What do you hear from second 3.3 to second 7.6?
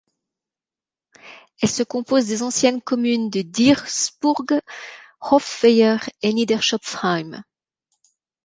Diersburg, Hofweier et Niederschopfheim.